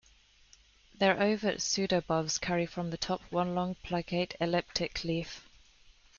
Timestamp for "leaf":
5.03-5.47